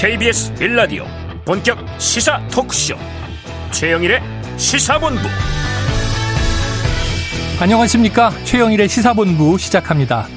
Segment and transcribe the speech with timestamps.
[0.00, 1.04] KBS 빌라디오
[1.44, 2.94] 본격 시사 토크쇼
[3.72, 4.20] 최영일의
[4.56, 5.22] 시사본부
[7.60, 10.28] 안녕하십니까 최영일의 시사본부 시작합니다.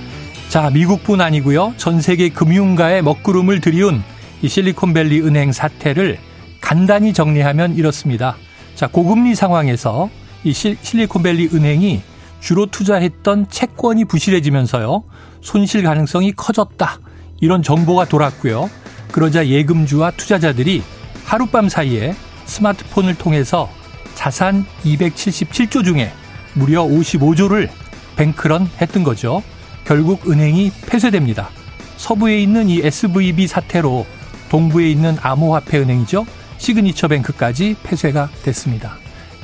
[0.50, 4.01] 자 미국뿐 아니고요 전 세계 금융가의 먹구름을 들이운
[4.41, 6.18] 이 실리콘밸리 은행 사태를
[6.59, 8.37] 간단히 정리하면 이렇습니다.
[8.73, 10.09] 자 고금리 상황에서
[10.43, 12.01] 이 실리콘밸리 은행이
[12.39, 15.04] 주로 투자했던 채권이 부실해지면서요
[15.41, 16.97] 손실 가능성이 커졌다
[17.41, 18.80] 이런 정보가 돌았고요.
[19.11, 20.83] 그러자 예금주와 투자자들이
[21.25, 22.15] 하룻밤 사이에
[22.46, 23.69] 스마트폰을 통해서
[24.15, 26.11] 자산 277조 중에
[26.54, 27.69] 무려 55조를
[28.16, 29.42] 뱅크런 했던 거죠.
[29.86, 31.50] 결국 은행이 폐쇄됩니다.
[31.97, 34.05] 서부에 있는 이 SVB 사태로
[34.50, 36.25] 동부에 있는 암호화폐 은행이죠.
[36.58, 38.97] 시그니처 뱅크까지 폐쇄가 됐습니다.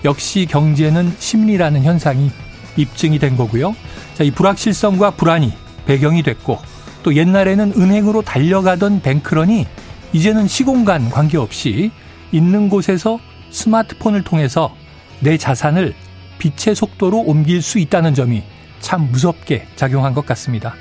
[0.06, 2.32] 역시 경제는 심리라는 현상이
[2.76, 3.76] 입증이 된 거고요.
[4.16, 5.54] 자, 이 불확실성과 불안이
[5.86, 6.60] 배경이 됐고
[7.08, 9.66] 또 옛날에는 은행으로 달려가던 뱅크런이
[10.12, 11.90] 이제는 시공간 관계없이
[12.34, 13.18] 있는 곳에서
[13.50, 14.76] 스마트폰을 통해서
[15.22, 15.94] 내 자산을
[16.38, 18.44] 빛의 속도로 옮길 수 있다는 점이
[18.82, 20.74] 참 무섭게 작용한 것 같습니다.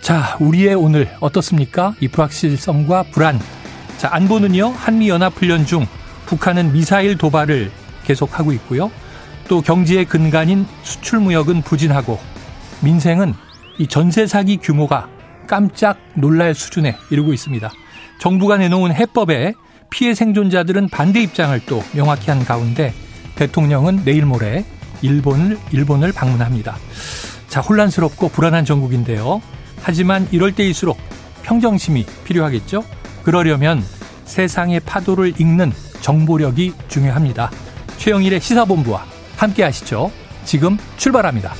[0.00, 1.94] 자, 우리의 오늘 어떻습니까?
[2.00, 3.38] 이 불확실성과 불안.
[3.98, 5.86] 자, 안보는요, 한미연합훈련 중
[6.26, 7.70] 북한은 미사일 도발을
[8.02, 8.90] 계속하고 있고요.
[9.46, 12.18] 또 경제의 근간인 수출무역은 부진하고
[12.80, 13.32] 민생은
[13.78, 15.08] 이 전세 사기 규모가
[15.46, 17.70] 깜짝 놀랄 수준에 이르고 있습니다.
[18.18, 19.54] 정부가 내놓은 해법에
[19.90, 22.92] 피해 생존자들은 반대 입장을 또 명확히 한 가운데
[23.36, 24.64] 대통령은 내일 모레
[25.02, 26.76] 일본을 일본을 방문합니다.
[27.48, 29.40] 자, 혼란스럽고 불안한 전국인데요.
[29.82, 30.98] 하지만 이럴 때일수록
[31.42, 32.84] 평정심이 필요하겠죠?
[33.22, 33.84] 그러려면
[34.24, 37.50] 세상의 파도를 읽는 정보력이 중요합니다.
[37.98, 39.04] 최영일의 시사본부와
[39.36, 40.10] 함께 하시죠.
[40.44, 41.54] 지금 출발합니다.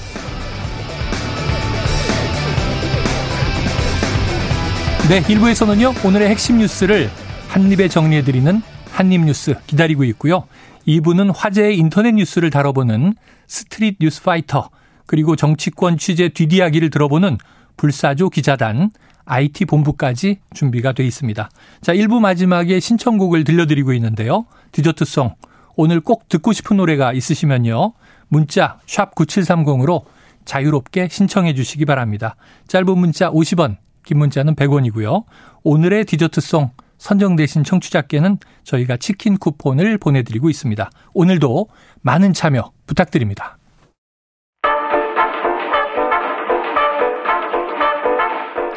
[5.09, 7.09] 네, 1부에서는요, 오늘의 핵심 뉴스를
[7.47, 10.49] 한입에 정리해드리는 한입뉴스 기다리고 있고요.
[10.89, 13.15] 2부는 화제의 인터넷 뉴스를 다뤄보는
[13.47, 14.69] street news fighter,
[15.07, 17.39] 그리고 정치권 취재 뒤디야기를 들어보는
[17.77, 18.91] 불사조 기자단,
[19.27, 21.51] IT 본부까지 준비가 돼 있습니다.
[21.83, 24.47] 자, 1부 마지막에 신청곡을 들려드리고 있는데요.
[24.73, 25.37] 디저트송.
[25.77, 27.93] 오늘 꼭 듣고 싶은 노래가 있으시면요.
[28.27, 30.03] 문자 샵 9730으로
[30.45, 32.35] 자유롭게 신청해 주시기 바랍니다.
[32.67, 35.25] 짧은 문자 50원, 긴 문자는 100원이고요.
[35.65, 40.89] 오늘의 디저트송 선정되신 청취자께는 저희가 치킨 쿠폰을 보내드리고 있습니다.
[41.13, 41.69] 오늘도
[42.01, 43.59] 많은 참여 부탁드립니다.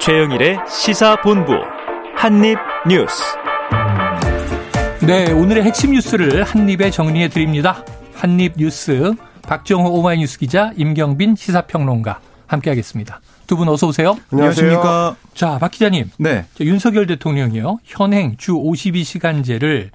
[0.02, 1.54] 최영일의 시사본부
[2.16, 3.24] 한입뉴스.
[5.06, 7.86] 네, 오늘의 핵심 뉴스를 한입에 정리해 드립니다.
[8.16, 9.14] 한입뉴스
[9.44, 13.22] 박정호 오마이뉴스 기자 임경빈 시사평론가 함께하겠습니다.
[13.50, 14.16] 두 분 어서 오세요.
[14.32, 15.16] 안녕하십니까.
[15.34, 16.12] 자, 박 기자님.
[16.20, 16.46] 네.
[16.62, 17.80] 윤석열 대통령이요.
[17.84, 19.90] 현행 주 52시간제를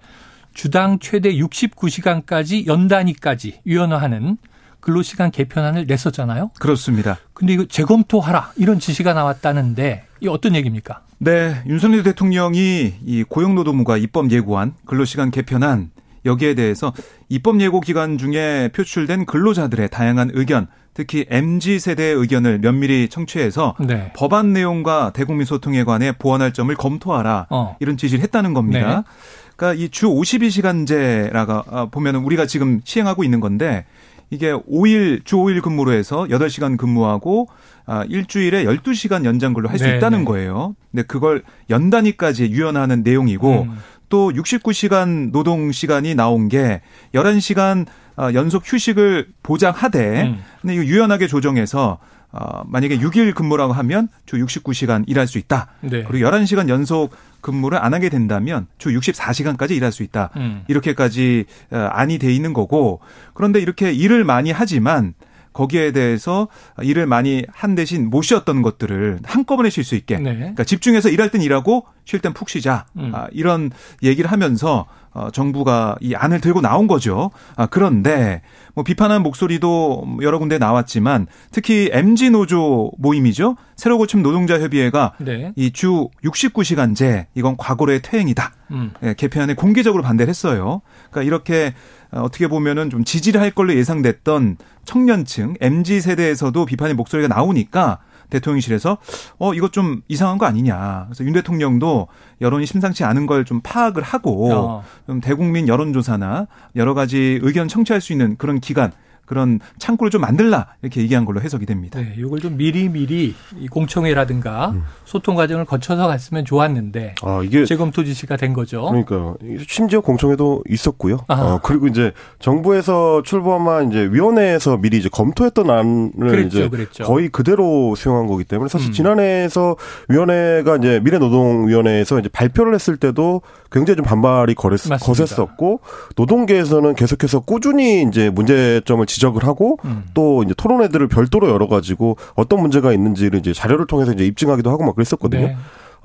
[0.55, 4.39] 주당 최대 69시간까지 연단위까지 유연화하는
[4.81, 6.51] 근로시간 개편안을 냈었잖아요.
[6.59, 7.17] 그렇습니다.
[7.33, 11.03] 근데 이거 재검토하라 이런 지시가 나왔다는데 이 어떤 얘기입니까?
[11.19, 15.91] 네, 윤석열 대통령이 이 고용노동부가 입법 예고한 근로시간 개편안
[16.25, 16.93] 여기에 대해서
[17.29, 24.13] 입법 예고 기간 중에 표출된 근로자들의 다양한 의견 특히 MZ 세대의 의견을 면밀히 청취해서 네.
[24.17, 27.77] 법안 내용과 대국민 소통에 관해 보완할 점을 검토하라 어.
[27.81, 29.05] 이런 지시를 했다는 겁니다.
[29.07, 29.13] 네.
[29.57, 33.85] 그러니까 이 주 52시간제라가 아, 보면은 우리가 지금 시행하고 있는 건데
[34.31, 37.49] 이게 5일 주 5일 근무로 해서 8시간 근무하고
[37.87, 40.25] 아 일주일에 12시간 연장 근로 할수 네, 있다는 네.
[40.25, 40.75] 거예요.
[40.91, 43.79] 근데 그걸 연단위까지 유연하는 내용이고 음.
[44.09, 46.81] 또 69시간 노동 시간이 나온 게
[47.15, 50.43] 11시간 어, 연속 휴식을 보장하되 음.
[50.61, 51.99] 근데 이거 유연하게 조정해서
[52.33, 55.69] 어, 만약에 6일 근무라고 하면 주 69시간 일할 수 있다.
[55.83, 56.03] 네.
[56.03, 57.11] 그리고 11시간 연속
[57.41, 60.31] 근무를 안 하게 된다면 주 64시간까지 일할 수 있다.
[60.37, 60.65] 음.
[60.67, 63.01] 이렇게까지 어, 안이 돼 있는 거고
[63.35, 65.15] 그런데 이렇게 일을 많이 하지만
[65.55, 66.49] 거기에 대해서
[66.83, 70.19] 일을 많이 한 대신 못 쉬었던 것들을 한꺼번에 쉴 수 있게.
[70.19, 70.35] 네.
[70.35, 72.85] 그러니까 집중해서 일할 땐 일하고 쉴 땐 푹 쉬자.
[72.99, 73.13] 음.
[73.15, 73.71] 아, 이런
[74.03, 77.31] 얘기를 하면서 어, 정부가 이 안을 들고 나온 거죠.
[77.55, 78.43] 아, 그런데
[78.75, 83.57] 뭐 비판하는 목소리도 여러 군데 나왔지만 특히 MG 노조 모임이죠.
[83.77, 85.53] 새로 고침 노동자 협의회가 네.
[85.55, 88.53] 이주 69시간제 이건 과거로의 퇴행이다.
[88.73, 88.93] 음.
[89.05, 90.83] 예, 개편에 공개적으로 반대를 했어요.
[91.11, 91.75] 그러니까 이렇게
[92.15, 97.99] 어, 어떻게 보면은 좀 지지를 할 걸로 예상됐던 청년층 MZ 세대에서도 비판의 목소리가 나오니까
[98.31, 98.99] 대통령실에서
[99.39, 101.05] 어 이거 좀 이상한 거 아니냐.
[101.07, 102.09] 그래서 윤 대통령도
[102.41, 104.85] 여론이 심상치 않은 걸 좀 파악을 하고 어.
[105.07, 106.47] 좀 대국민 여론조사나
[106.77, 108.93] 여러 가지 의견 청취할 수 있는 그런 기관
[109.27, 112.01] 그런 창구를 좀 만들라 이렇게 얘기한 걸로 해석이 됩니다.
[112.01, 113.35] 네, 이걸 좀 미리 미리
[113.71, 114.85] 공청회라든가 음.
[115.05, 118.85] 소통 과정을 거쳐서 갔으면 좋았는데 아, 이게 재검토 지시가 된 거죠.
[118.87, 119.35] 그러니까
[119.67, 121.19] 심지어 공청회도 있었고요.
[121.29, 127.05] 어, 그리고 이제 정부에서 출범한 이제 위원회에서 미리 이제 검토했던 안을 그랬죠, 이제 그랬죠.
[127.05, 128.93] 거의 그대로 수용한 거기 때문에 사실 음.
[128.93, 129.77] 지난해에서
[130.09, 135.81] 위원회가 이제 미래노동위원회에서 이제 발표를 했을 때도 굉장히 좀 반발이 거랬, 거셌었고
[136.17, 140.05] 노동계에서는 계속해서 꾸준히 이제 문제점을 지적을 하고 음.
[140.13, 144.95] 또 이제 토론회들을 별도로 열어가지고 어떤 문제가 있는지를 이제 자료를 통해서 이제 입증하기도 하고 막
[144.95, 145.47] 그랬었거든요.
[145.47, 145.57] 네.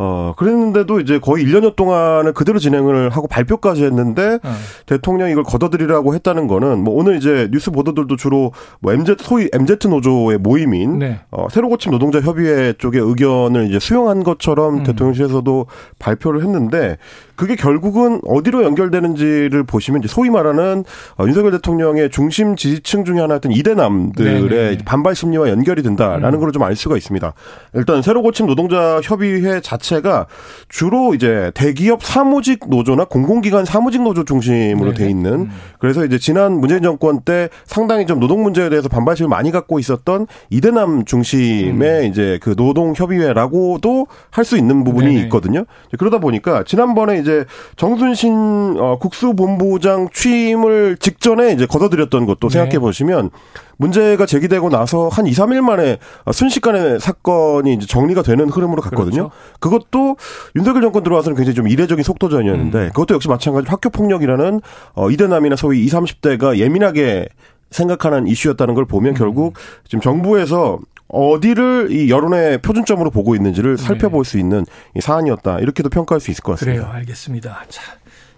[0.02, 4.56] 어, 그랬는데도 이제 거의 1년여 동안을 그대로 진행을 하고 발표까지 했는데 어.
[4.86, 9.90] 대통령이 이걸 걷어들이라고 했다는 거는 뭐 오늘 이제 뉴스 보도들도 주로 뭐 MZ 소위 MZ
[9.90, 11.20] 노조의 모임인 네.
[11.32, 14.84] 어, 새로 고침 노동자 협의회 쪽의 의견을 이제 수용한 것처럼 음.
[14.84, 15.66] 대통령실에서도
[16.00, 16.98] 발표를 했는데
[17.40, 20.84] 그게 결국은 어디로 연결되는지를 보시면 이제 소위 말하는
[21.18, 24.78] 어, 윤석열 대통령의 중심 지지층 중에 하나였던 이대남들의 네네.
[24.84, 26.40] 반발 심리와 연결이 된다라는 음.
[26.42, 27.34] 걸좀 알 수가 있습니다.
[27.76, 30.26] 일단 새로 고침 노동자 협의회 자체가
[30.68, 34.94] 주로 이제 대기업 사무직 노조나 공공기관 사무직 노조 중심으로 네네.
[34.96, 35.52] 돼 있는 음.
[35.80, 40.28] 그래서 이제 지난 문재인 정권 때 상당히 좀 노동 문제에 대해서 반발심을 많이 갖고 있었던
[40.50, 42.06] 이대남 중심의 음.
[42.06, 45.22] 이제 그 노동 협의회라고도 할 수 있는 부분이 네네.
[45.26, 45.64] 있거든요.
[46.00, 47.46] 그러다 보니까 지난번에 이제 이제
[47.76, 52.54] 정순신 어, 국수본부장 취임을 직전에 이제 걷어들였던 것도 네.
[52.54, 53.30] 생각해 보시면
[53.78, 56.00] 문제가 제기되고 나서 한 2, 3일 만에
[56.34, 59.30] 순식간에 사건이 이제 정리가 되는 흐름으로 갔거든요.
[59.30, 59.32] 그렇죠.
[59.60, 60.18] 그것도
[60.56, 62.88] 윤석열 정권 들어와서는 굉장히 좀 이례적인 속도전이었는데 음.
[62.88, 64.62] 그것도 역시 마찬가지로 학교 폭력이라는
[64.96, 67.28] 어 이대남이나 소위 20, 30대가 예민하게
[67.72, 69.16] 생각하는 이슈였다는 걸 보면 음.
[69.16, 69.54] 결국
[69.86, 70.80] 지금 정부에서
[71.10, 73.84] 어디를 이 여론의 표준점으로 보고 있는지를 네.
[73.84, 74.66] 살펴볼 수 있는
[74.96, 75.60] 이 사안이었다.
[75.60, 76.84] 이렇게도 평가할 수 있을 것 같습니다.
[76.84, 76.94] 그래요.
[76.94, 77.66] 알겠습니다.
[77.68, 77.82] 자,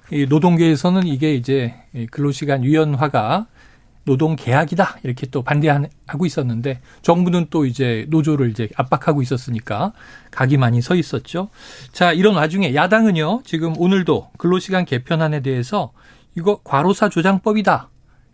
[0.10, 1.76] 이 노동계에서는 이게 이제
[2.12, 3.48] 근로시간 유연화가
[4.04, 9.94] 노동 계약이다 이렇게 또 반대하고 있었는데 정부는 또 이제 노조를 이제 압박하고 있었으니까
[10.32, 11.50] 각이 많이 서 있었죠.
[11.92, 15.92] 자 이런 와중에 야당은요 지금 오늘도 근로시간 개편안에 대해서
[16.36, 17.90] 이거 과로사 조장법이다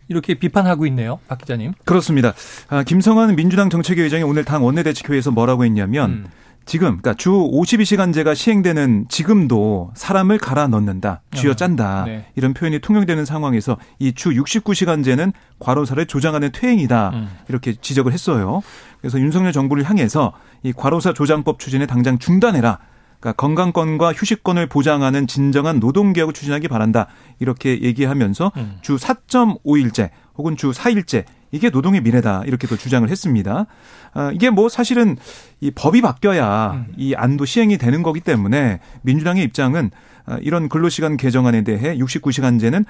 [0.08, 1.18] 이렇게 비판하고 있네요.
[1.28, 1.72] 박 기자님.
[1.84, 2.32] 그렇습니다.
[2.68, 6.26] 아, 김성환 민주당 정책위 의장이 오늘 당 원내대책회의에서 뭐라고 했냐면 음.
[6.64, 12.26] 지금 그러니까 주 52시간제가 시행되는 지금도 사람을 갈아 넣는다, 쥐어 아, 짠다 네.
[12.36, 17.28] 이런 표현이 통용되는 상황에서 이 주 69시간제는 과로사를 조장하는 퇴행이다 음.
[17.48, 18.60] 이렇게 지적을 했어요.
[19.00, 22.78] 그래서 윤석열 정부를 향해서 이 과로사 조장법 추진에 당장 중단해라.
[23.20, 27.08] 그러니까 건강권과 휴식권을 보장하는 진정한 노동 개혁을 추진하기 바란다.
[27.40, 28.78] 이렇게 얘기하면서 음.
[28.80, 32.42] 주 4.5일제 혹은 주 4일제 이게 노동의 미래다.
[32.46, 33.66] 이렇게도 주장을 했습니다.
[34.12, 35.16] 아, 이게 뭐 사실은
[35.60, 36.86] 이 법이 바뀌어야 음.
[36.96, 39.90] 이 안도 시행이 되는 거기 때문에 민주당의 입장은
[40.26, 42.84] 아, 이런 근로시간 개정안에 대해 69시간제는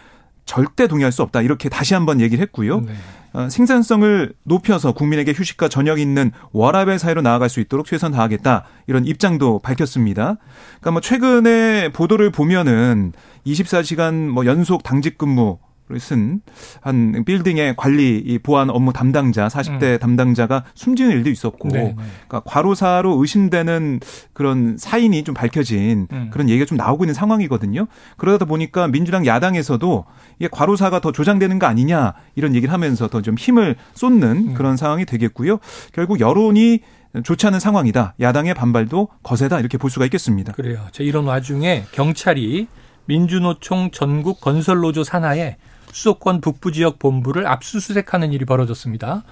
[0.48, 1.42] 절대 동의할 수 없다.
[1.42, 2.80] 이렇게 다시 한번 얘기를 했고요.
[2.80, 2.92] 네.
[3.34, 8.64] 어, 생산성을 높여서 국민에게 휴식과 저녁이 있는 워라벨 사회로 나아갈 수 있도록 최선 다하겠다.
[8.86, 10.38] 이런 입장도 밝혔습니다.
[10.80, 13.12] 그러니까 뭐 최근에 보도를 보면은
[13.46, 15.58] 24시간 뭐 연속 당직 근무
[15.96, 19.98] 쓴한 빌딩의 관리 이 보안 업무 담당자 40대 음.
[19.98, 21.96] 담당자가 숨지는 일도 있었고 네, 네.
[22.26, 24.00] 그러니까 과로사로 의심되는
[24.32, 26.30] 그런 사인이 좀 밝혀진 음.
[26.32, 27.86] 그런 얘기가 좀 나오고 있는 상황이거든요.
[28.16, 30.04] 그러다 보니까 민주당 야당에서도
[30.38, 34.54] 이게 과로사가 더 조장되는 거 아니냐 이런 얘기를 하면서 더 좀 힘을 쏟는 음.
[34.54, 35.58] 그런 상황이 되겠고요.
[35.92, 36.80] 결국 여론이
[37.24, 38.14] 좋지 않은 상황이다.
[38.20, 40.52] 야당의 반발도 거세다 이렇게 볼 수가 있겠습니다.
[40.52, 40.86] 그래요.
[41.00, 42.68] 이런 와중에 경찰이
[43.06, 45.56] 민주노총 전국 건설노조 산하에
[45.92, 49.22] 수도권 북부 지역 본부를 압수수색하는 일이 벌어졌습니다.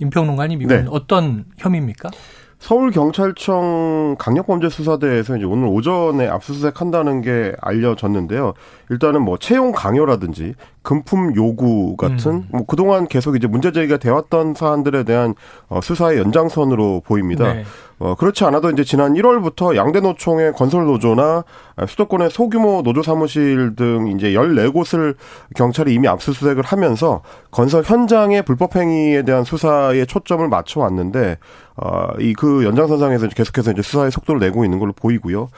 [0.00, 0.86] 임평론가님 이건 네.
[0.90, 2.10] 어떤 혐의입니까?
[2.58, 8.54] 서울 경찰청 강력범죄수사대에서 이제 오늘 오전에 압수수색한다는 게 알려졌는데요.
[8.90, 12.48] 일단은 뭐 채용 강요라든지 금품 요구 같은 음.
[12.50, 15.34] 뭐 그동안 계속 이제 문제 제기가 되었던 사안들에 대한
[15.68, 17.54] 어, 수사의 연장선으로 보입니다.
[17.54, 17.64] 네.
[17.98, 21.44] 어, 그렇지 않아도 이제 지난 1월부터 양대 노총의 건설 노조나
[21.88, 25.14] 수도권의 소규모 노조 사무실 등 이제 14곳을
[25.54, 31.38] 경찰이 이미 압수수색을 하면서 건설 현장의 불법 행위에 대한 수사에 초점을 맞춰 왔는데,
[31.76, 35.48] 어, 이 그 연장선상에서 계속해서 이제 수사의 속도를 내고 있는 걸로 보이고요.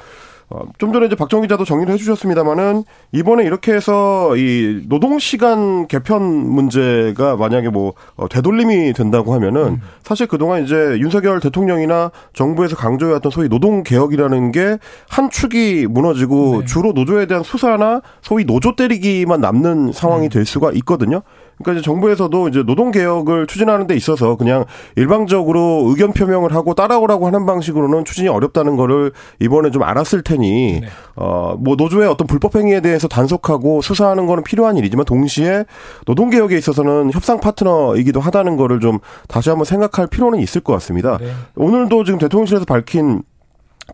[0.48, 6.22] 어, 좀 전에 이제 박정 기자도 정리를 해주셨습니다만은 이번에 이렇게 해서 이 노동 시간 개편
[6.22, 9.80] 문제가 만약에 뭐 어, 되돌림이 된다고 하면은 음.
[10.04, 16.66] 사실 그동안 이제 윤석열 대통령이나 정부에서 강조해왔던 소위 노동 개혁이라는 게 한 축이 무너지고 네.
[16.66, 20.28] 주로 노조에 대한 수사나 소위 노조 때리기만 남는 상황이 음.
[20.28, 21.22] 될 수가 있거든요.
[21.58, 27.26] 그러니까 이제 정부에서도 이제 노동 개혁을 추진하는 데 있어서 그냥 일방적으로 의견 표명을 하고 따라오라고
[27.26, 30.88] 하는 방식으로는 추진이 어렵다는 거를 이번에 좀 알았을 테니 네.
[31.14, 35.64] 어뭐 노조의 어떤 불법 행위에 대해서 단속하고 수사하는 거는 필요한 일이지만 동시에
[36.04, 38.98] 노동 개혁에 있어서는 협상 파트너이기도 하다는 거를 좀
[39.28, 41.16] 다시 한번 생각할 필요는 있을 것 같습니다.
[41.18, 41.30] 네.
[41.56, 43.22] 오늘도 지금 대통령실에서 밝힌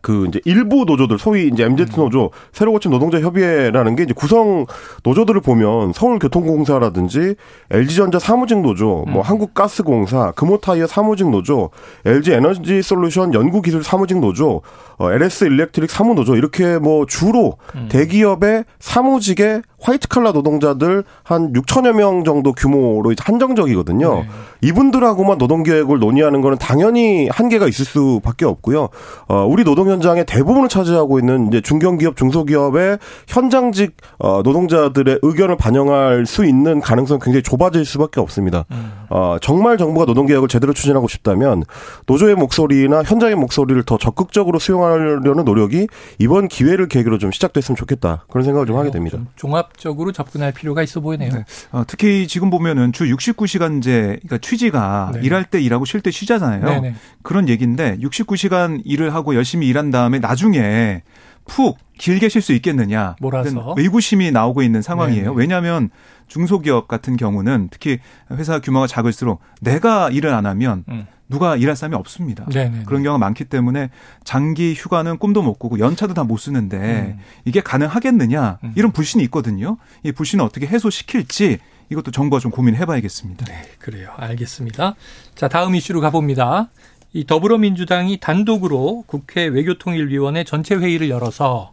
[0.01, 1.89] 그 이제 일부 노조들 소위 이제 MZ 음.
[1.97, 4.67] 노조 새로 고친 노동자 협의회라는 게 이제 구성
[5.03, 7.35] 노조들을 보면 서울교통공사라든지
[7.71, 9.21] LG전자 사무직 노조, 뭐 음.
[9.21, 11.71] 한국가스공사, 금호타이어 사무직 노조,
[12.07, 14.63] LG 에너지 솔루션 연구기술 사무직 노조,
[14.99, 17.89] 어, LS 일렉트릭 사무 노조 이렇게 뭐 주로 음.
[17.91, 24.15] 대기업의 사무직의 화이트 칼라 노동자들 한 6천여 명 정도 규모로 이제 한정적이거든요.
[24.15, 24.29] 네.
[24.61, 28.91] 이분들하고만 노동 계획을 논의하는 거는 당연히 한계가 있을 수밖에 없고요.
[29.27, 32.99] 어, 우리 노동 현장의 대부분을 차지하고 있는 이제 중견기업, 중소기업의
[33.29, 38.65] 현장직 어, 노동자들의 의견을 반영할 수 있는 가능성 이 굉장히 좁아질 수밖에 없습니다.
[38.71, 38.93] 음.
[39.11, 41.65] 어, 정말 정부가 노동 개혁을 제대로 추진하고 싶다면
[42.07, 45.87] 노조의 목소리나 현장의 목소리를 더 적극적으로 수용하려는 노력이
[46.19, 48.25] 이번 기회를 계기로 좀 시작됐으면 좋겠다.
[48.31, 49.17] 그런 생각을 좀 하게 됩니다.
[49.17, 51.31] 좀 종합적으로 접근할 필요가 있어 보이네요.
[51.31, 51.45] 네.
[51.73, 55.21] 어, 특히 지금 보면은 주 69시간제 그러니까 취지가 네.
[55.23, 56.65] 일할 때 일하고 쉴 때 쉬잖아요.
[56.65, 56.95] 네네.
[57.23, 61.03] 그런 얘기인데 69시간 일을 하고 열심히 일한 다음에 나중에
[61.47, 63.17] 푹 길게 쉴 수 있겠느냐.
[63.21, 63.75] 몰아서.
[63.79, 65.31] 의구심이 나오고 있는 상황이에요.
[65.31, 65.35] 네네.
[65.37, 65.89] 왜냐하면
[66.29, 67.99] 중소기업 같은 경우는 특히
[68.33, 71.07] 회사 규모가 작을수록 내가 일을 안 하면 음.
[71.31, 72.45] 누가 일할 사람이 없습니다.
[72.53, 72.85] 네네네.
[72.85, 73.89] 그런 경우가 많기 때문에
[74.25, 76.77] 장기 휴가는 꿈도 못 꾸고 연차도 다 못 쓰는데
[77.17, 77.19] 음.
[77.47, 78.73] 이게 가능하겠느냐 음.
[78.77, 79.79] 이런 불신이 있거든요.
[80.03, 83.47] 이 불신을 어떻게 해소시킬지 이것도 정부가 좀 고민해 봐야겠습니다.
[83.47, 84.11] 네, 그래요.
[84.17, 84.95] 알겠습니다.
[85.35, 86.69] 자, 다음 이슈로 가봅니다.
[87.15, 91.73] 이 더불어민주당이 단독으로 국회 외교통일위원회 전체 회의를 열어서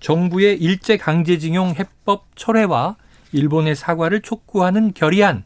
[0.00, 2.96] 정부의 일제 강제징용 해법 철회와
[3.32, 5.44] 일본의 사과를 촉구하는 결의안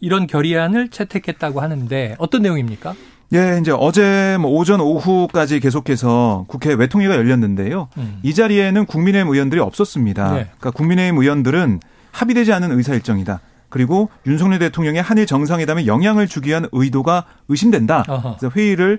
[0.00, 2.94] 이런 결의안을 채택했다고 하는데 어떤 내용입니까?
[3.32, 7.88] 예, 이제 어제 뭐 오전 오후까지 계속해서 국회 외통위가 열렸는데요.
[7.98, 8.18] 음.
[8.22, 10.32] 이 자리에는 국민의힘 의원들이 없었습니다.
[10.32, 10.44] 네.
[10.44, 11.80] 그러니까 국민의힘 의원들은
[12.10, 13.40] 합의되지 않은 의사 일정이다.
[13.70, 18.02] 그리고 윤석열 대통령의 한일 정상회담에 영향을 주기 위한 의도가 의심된다.
[18.38, 18.98] 그래서 회의를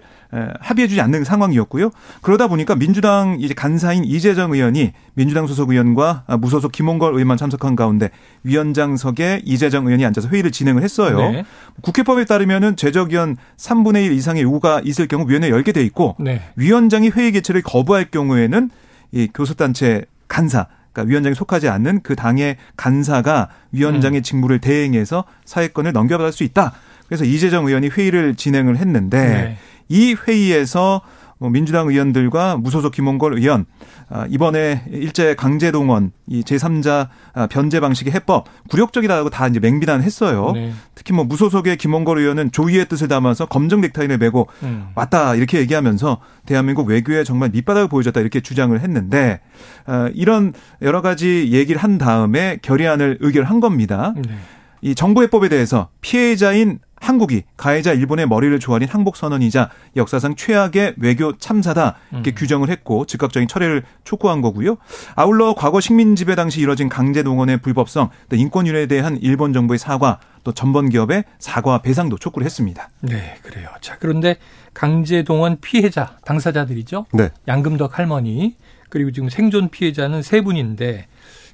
[0.60, 1.92] 합의해주지 않는 상황이었고요.
[2.22, 8.10] 그러다 보니까 민주당 이제 간사인 이재정 의원이 민주당 소속 의원과 무소속 김홍걸 의원만 참석한 가운데
[8.44, 11.18] 위원장석에 이재정 의원이 앉아서 회의를 진행을 했어요.
[11.18, 11.44] 네.
[11.82, 16.42] 국회법에 따르면은 제적위원 3분의 1 이상의 요구가 있을 경우 위원회 열게 돼 있고 네.
[16.56, 18.70] 위원장이 회의 개최를 거부할 경우에는
[19.12, 24.24] 이 교섭단체 간사 그러니까 위원장이 속하지 않는 그 당의 간사가 위원장의 음.
[24.24, 26.74] 직무를 대행해서 사회권을 넘겨받을 수 있다.
[27.08, 29.58] 그래서 이재정 의원이 회의를 진행을 했는데 네.
[29.90, 31.02] 이 회의에서 뭐
[31.50, 33.66] 민주당 의원들과 무소속 김홍걸 의원
[34.10, 40.52] 아, 이번에 일제 강제 동원 이 제3자 아, 변제 방식의 해법 굴욕적이다고 다 이제 맹비난했어요.
[40.52, 40.74] 네.
[40.94, 44.90] 특히 뭐 무소속의 김홍걸 의원은 조의의 뜻을 담아서 검정 넥타이를 메고 음.
[44.96, 49.40] 왔다 이렇게 얘기하면서 대한민국 외교에 정말 밑바닥을 보여줬다 이렇게 주장을 했는데
[49.86, 54.14] 아, 이런 여러 가지 얘기를 한 다음에 결의안을 의결한 겁니다.
[54.16, 54.36] 네.
[54.82, 61.36] 이 정부 해법에 대해서 피해자인 한국이 가해자 일본의 머리를 조아린 항복 선언이자 역사상 최악의 외교
[61.38, 62.36] 참사다 이렇게 음.
[62.36, 64.78] 규정을 했고 즉각적인 철회를 촉구한 거고요.
[65.16, 69.80] 아울러 과거 식민 지배 당시 이뤄진 강제 동원의 불법성, 또 인권 유례에 대한 일본 정부의
[69.80, 72.90] 사과, 또 전번 기업의 사과 배상도 촉구를 했습니다.
[73.02, 73.70] 네, 그래요.
[73.82, 74.38] 자, 그런데
[74.74, 77.08] 강제 동원 피해자 당사자들이죠.
[77.14, 77.30] 네.
[77.48, 78.56] 양금덕 할머니
[78.90, 81.08] 그리고 지금 생존 피해자는 세 분인데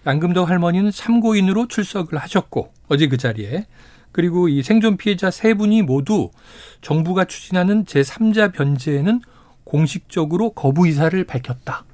[0.06, 3.66] 양금덕 할머니는 참고인으로 출석을 하셨고 어제 그 자리에
[4.18, 6.32] 그리고 이 생존 피해자 세 분이 모두
[6.82, 9.22] 정부가 추진하는 제3자 변제에는
[9.64, 11.86] 공식적으로 거부 의사를 밝혔다.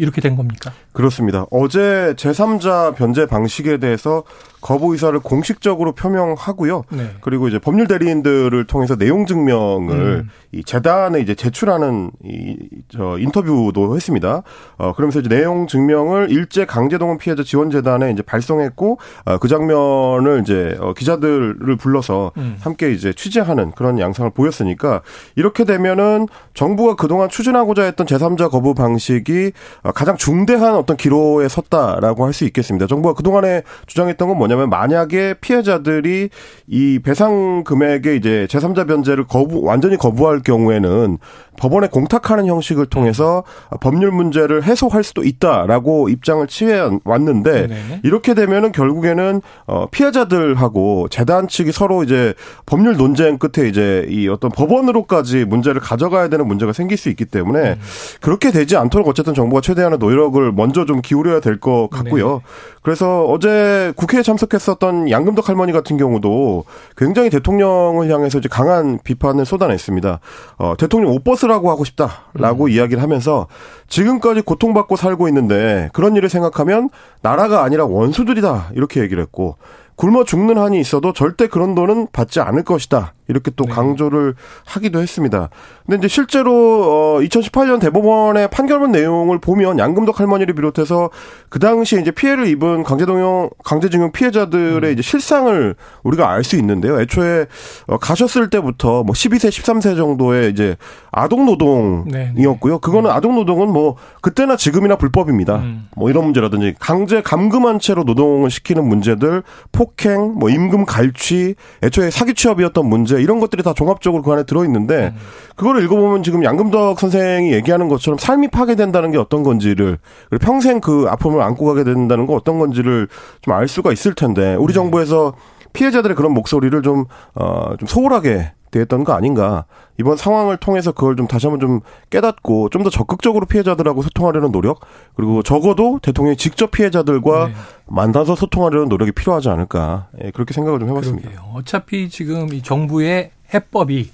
[0.00, 0.02] 음.
[0.02, 0.72] 이렇게 된 겁니까?
[0.92, 1.46] 그렇습니다.
[1.50, 4.24] 어제 제3자 변제 방식에 대해서
[4.60, 6.84] 거부 의사를 공식적으로 표명하고요.
[6.90, 7.10] 네.
[7.22, 10.30] 그리고 이제 법률 대리인들을 통해서 내용 증명을 음.
[10.52, 12.56] 이 재단에 이제 제출하는 이
[12.92, 14.42] 저 인터뷰도 했습니다.
[14.76, 20.40] 어 그러면서 이제 내용 증명을 일제 강제동원 피해자 지원 재단에 이제 발송했고 어, 그 장면을
[20.42, 22.56] 이제 어, 기자들을 불러서 음.
[22.60, 25.02] 함께 이제 취재하는 그런 양상을 보였으니까
[25.36, 29.52] 이렇게 되면은 정부가 그동안 추진하고자 했던 제3자 거부 방식이
[29.82, 32.86] 어, 가장 중대한 어떤 기로에 섰다라고 할 수 있겠습니다.
[32.86, 36.30] 정부가 그동안에 주장했던 건 뭐냐면 만약에 피해자들이
[36.68, 41.18] 이 배상 금액에 이제 제3자 변제를 거부 완전히 거부할 경우에는
[41.58, 43.44] 법원에 공탁하는 형식을 통해서
[43.80, 48.00] 법률 문제를 해소할 수도 있다라고 입장을 취해 왔는데 네.
[48.02, 52.32] 이렇게 되면은 결국에는 어 피해자들하고 재단 측이 서로 이제
[52.64, 57.72] 법률 논쟁 끝에 이제 이 어떤 법원으로까지 문제를 가져가야 되는 문제가 생길 수 있기 때문에
[57.72, 57.80] 음.
[58.22, 62.32] 그렇게 되지 않도록 어쨌든 정부가 최대 대한 노력을 먼저 좀 기울여야 될 것 같고요.
[62.32, 62.40] 네.
[62.82, 66.64] 그래서 어제 국회에 참석했었던 양금덕 할머니 같은 경우도
[66.96, 70.20] 굉장히 대통령을 향해서 이제 강한 비판을 쏟아냈습니다.
[70.58, 72.70] 어, 대통령 옷 벗으라고 하고 싶다라고 음.
[72.70, 73.46] 이야기를 하면서
[73.88, 76.88] 지금까지 고통받고 살고 있는데 그런 일을 생각하면
[77.22, 79.56] 나라가 아니라 원수들이다 이렇게 얘기를 했고
[80.00, 83.12] 굶어 죽는 한이 있어도 절대 그런 돈은 받지 않을 것이다.
[83.28, 83.70] 이렇게 또 네.
[83.72, 85.50] 강조를 하기도 했습니다.
[85.86, 91.10] 근데 이제 실제로 어 2018년 대법원의 판결문 내용을 보면 양금덕 할머니를 비롯해서
[91.48, 94.92] 그 당시에 이제 피해를 입은 강제동용 강제징용 피해자들의 음.
[94.92, 96.98] 이제 실상을 우리가 알 수 있는데요.
[97.00, 97.46] 애초에
[97.86, 100.76] 어 가셨을 때부터 뭐 12세, 13세 정도의 이제
[101.12, 102.78] 아동 노동이었고요.
[102.78, 103.14] 그거는 음.
[103.14, 105.56] 아동 노동은 뭐 그때나 지금이나 불법입니다.
[105.56, 105.88] 음.
[105.94, 112.10] 뭐 이런 문제라든지 강제 감금한 채로 노동을 시키는 문제들, 폭 행, 뭐 임금 갈취, 애초에
[112.10, 115.20] 사기 취업이었던 문제 이런 것들이 다 종합적으로 그 안에 들어 있는데 음.
[115.56, 121.06] 그거를 읽어보면 지금 양금덕 선생이 얘기하는 것처럼 삶이 파괴된다는 게 어떤 건지를 그리고 평생 그
[121.08, 123.06] 아픔을 안고 가게 된다는 건 어떤 건지를
[123.42, 124.74] 좀 알 수가 있을 텐데 우리 네.
[124.74, 125.34] 정부에서
[125.72, 127.04] 피해자들의 그런 목소리를 좀,
[127.34, 129.64] 어, 좀 소홀하게 대했던 거 아닌가.
[129.98, 134.80] 이번 상황을 통해서 그걸 좀 다시 한번 좀 깨닫고 좀 더 적극적으로 피해자들하고 소통하려는 노력
[135.14, 137.54] 그리고 적어도 대통령이 직접 피해자들과 네.
[137.86, 140.08] 만나서 소통하려는 노력이 필요하지 않을까.
[140.24, 141.28] 예, 그렇게 생각을 좀 해봤습니다.
[141.28, 141.50] 그러게요.
[141.54, 144.10] 어차피 지금 이 정부의 해법이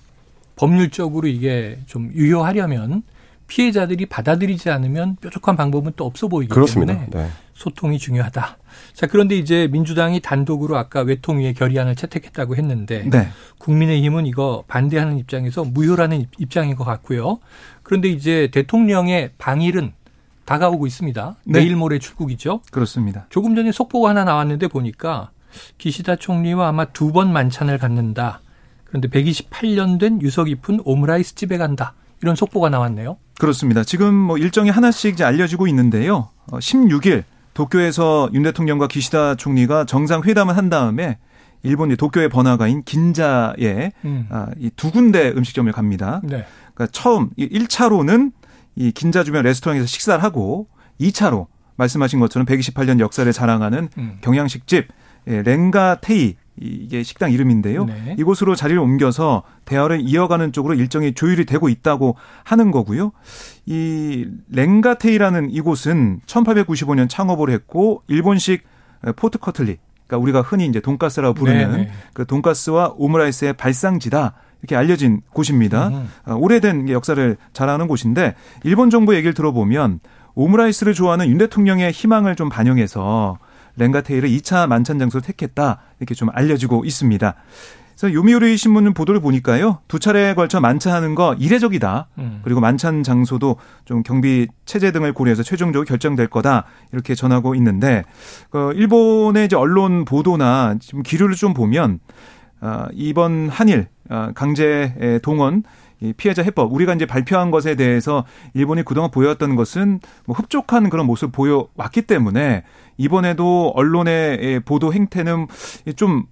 [0.56, 3.02] 법률적으로 이게 좀 유효하려면
[3.46, 6.94] 피해자들이 받아들이지 않으면 뾰족한 방법은 또 없어 보이기 그렇습니다.
[6.94, 7.28] 때문에 네.
[7.54, 8.56] 소통이 중요하다.
[8.94, 13.28] 자, 그런데 이제 민주당이 단독으로 아까 외통위에 결의안을 채택했다고 했는데 네.
[13.58, 17.38] 국민의힘은 이거 반대하는 입장에서 무효라는 입장인 것 같고요.
[17.82, 19.92] 그런데 이제 대통령의 방일은
[20.44, 21.36] 다가오고 있습니다.
[21.44, 21.60] 네.
[21.60, 22.60] 내일 모레 출국이죠.
[22.70, 23.26] 그렇습니다.
[23.30, 25.30] 조금 전에 속보가 하나 나왔는데 보니까
[25.78, 28.40] 기시다 총리와 아마 두 번 만찬을 갖는다.
[28.84, 31.94] 그런데 128년 된 유서 깊은 오므라이스 집에 간다.
[32.22, 33.18] 이런 속보가 나왔네요.
[33.38, 33.84] 그렇습니다.
[33.84, 36.30] 지금 뭐 일정이 하나씩 이제 알려지고 있는데요.
[36.50, 37.24] 16일 어,
[37.56, 41.18] 도쿄에서 윤 대통령과 기시다 총리가 정상 회담을 한 다음에
[41.62, 44.26] 일본의 도쿄의 번화가인 긴자에 음.
[44.30, 46.20] 아, 이두 군데 음식점을 갑니다.
[46.22, 46.44] 네.
[46.74, 48.32] 그러니까 처음 1차로는
[48.74, 50.68] 이 긴자 주변 레스토랑에서 식사를 하고
[51.00, 51.46] 2차로
[51.76, 54.18] 말씀하신 것처럼 128년 역사를 자랑하는 음.
[54.20, 54.88] 경양식집
[55.28, 57.84] 예, 렌가 테이 이게 식당 이름인데요.
[57.84, 58.16] 네.
[58.18, 63.12] 이곳으로 자리를 옮겨서 대화를 이어가는 쪽으로 일정이 조율이 되고 있다고 하는 거고요.
[63.66, 68.64] 이 렌가테이라는 이곳은 1895년 창업을 했고 일본식
[69.16, 71.92] pork cutlet 그러니까 우리가 흔히 이제 돈가스라고 부르는 네, 네.
[72.12, 74.34] 그 돈가스와 오므라이스의 발상지다.
[74.62, 75.88] 이렇게 알려진 곳입니다.
[75.88, 76.08] 음.
[76.24, 80.00] 어, 오래된 역사를 자랑하는 곳인데 일본 정부 얘기를 들어보면
[80.34, 83.38] 오므라이스를 좋아하는 윤 대통령의 희망을 좀 반영해서
[83.76, 85.78] 렌가테이를 2차 만찬 장소로 택했다.
[86.00, 87.34] 이렇게 좀 알려지고 있습니다.
[87.98, 89.78] 그래서 요미우리 신문 보도를 보니까요.
[89.88, 92.08] 두 차례에 걸쳐 만찬하는 거 이례적이다.
[92.18, 92.40] 음.
[92.42, 96.66] 그리고 만찬 장소도 좀 경비 체제 등을 고려해서 최종적으로 결정될 거다.
[96.92, 98.04] 이렇게 전하고 있는데
[98.50, 102.00] 그 일본의 이제 언론 보도나 지금 기류를 좀 보면
[102.60, 105.62] 어, 이번 한일 어, 강제 동원
[106.00, 111.06] 이 피해자 해법 우리가 이제 발표한 것에 대해서 일본이 그동안 보여왔던 것은 뭐 흡족한 그런
[111.06, 112.64] 모습 보여왔기 때문에
[112.98, 115.46] 이번에도 언론의 보도 행태는
[115.96, 116.26] 좀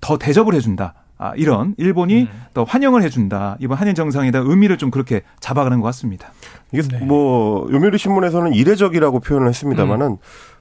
[0.00, 0.94] 더 대접을 해준다.
[1.18, 2.28] 아, 이런 일본이 음.
[2.54, 3.56] 더 환영을 해준다.
[3.60, 6.32] 이번 한일 정상회다 의미를 좀 그렇게 잡아가는 것 같습니다.
[6.72, 7.04] 이게 네.
[7.04, 10.16] 뭐 요미우리 신문에서는 이례적이라고 표현을 했습니다마는 음.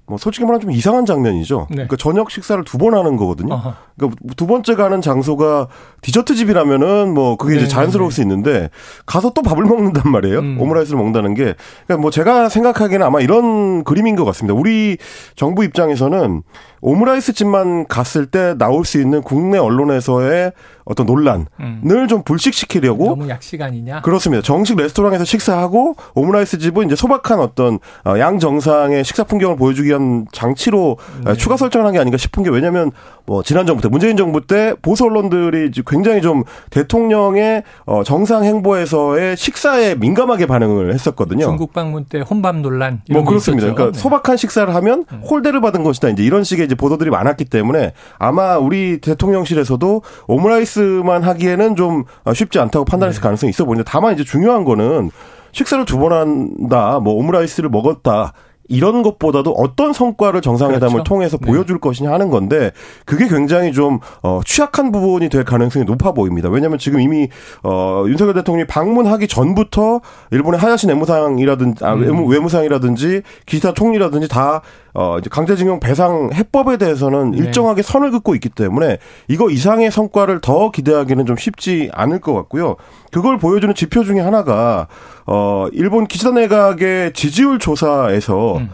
[0.09, 1.67] 뭐 솔직히 말하면 좀 이상한 장면이죠.
[1.69, 1.75] 네.
[1.75, 3.53] 그러니까 저녁 식사를 두 번 하는 거거든요.
[3.53, 3.75] 아하.
[3.97, 5.67] 그러니까 두 번째 가는 장소가
[6.01, 8.15] 디저트 집이라면은 뭐 그게 네, 이제 자연스러울 네.
[8.15, 8.69] 수 있는데
[9.05, 10.39] 가서 또 밥을 먹는단 말이에요.
[10.39, 10.57] 음.
[10.59, 14.53] 오므라이스를 먹는다는 게 그러니까 뭐 제가 생각하기에는 아마 이런 그림인 것 같습니다.
[14.57, 14.97] 우리
[15.35, 16.41] 정부 입장에서는
[16.81, 20.53] 오므라이스 집만 갔을 때 나올 수 있는 국내 언론에서의
[20.85, 22.07] 어떤 논란을 음.
[22.09, 23.27] 좀 불식시키려고 너무
[23.61, 24.01] 아니냐?
[24.01, 24.41] 그렇습니다.
[24.41, 30.25] 정식 레스토랑에서 식사하고 오므라이스 집은 이제 소박한 어떤 어, 양 정상의 식사 풍경을 보여주기 위한
[30.31, 31.35] 장치로 네.
[31.35, 32.91] 추가 설정을 한게 아닌가 싶은 게 왜냐하면
[33.27, 39.37] 뭐 지난 정부 때 문재인 정부 때 보수 언론들이 굉장히 좀 대통령의 어 정상 행보에서의
[39.37, 41.45] 식사에 민감하게 반응을 했었거든요.
[41.45, 43.67] 중국 방문 때 혼밥 논란 뭐 그렇습니다.
[43.67, 43.75] 있었죠.
[43.75, 43.99] 그러니까 네.
[44.01, 45.21] 소박한 식사를 하면 음.
[45.21, 46.09] 홀대를 받은 것이다.
[46.09, 52.03] 이제 이런 식의 이제 보도들이 많았기 때문에 아마 우리 대통령실에서도 오므라이스만 하기에는 좀
[52.33, 53.23] 쉽지 않다고 판단했을 네.
[53.23, 55.09] 가능성이 있어 보이는데 다만 이제 중요한 거는
[55.51, 58.33] 식사를 두 번 한다, 뭐 오므라이스를 먹었다.
[58.69, 61.03] 이런 것보다도 어떤 성과를 정상회담을 그렇죠.
[61.03, 61.47] 통해서 네.
[61.47, 62.71] 보여줄 것이냐 하는 건데
[63.03, 66.49] 그게 굉장히 좀 어, 취약한 부분이 될 가능성이 높아 보입니다.
[66.49, 67.27] 왜냐하면 지금 이미
[67.63, 70.01] 어, 윤석열 대통령이 방문하기 전부터
[70.31, 72.29] 일본의 하야시 내무상이라든지 아, 음.
[72.29, 74.61] 외무상이라든지 기타 총리라든지 다
[74.93, 77.37] 어 이제 강제징용 배상 해법에 대해서는 네.
[77.37, 78.97] 일정하게 선을 긋고 있기 때문에
[79.27, 82.75] 이거 이상의 성과를 더 기대하기는 좀 쉽지 않을 것 같고요.
[83.11, 84.87] 그걸 보여주는 지표 중에 하나가
[85.25, 88.69] 어 일본 기시다 내각의 지지율 조사에서 음.